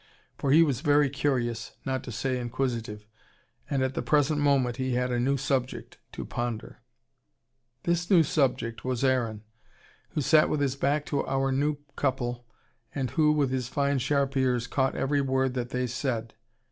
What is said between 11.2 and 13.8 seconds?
our new couple, and who, with his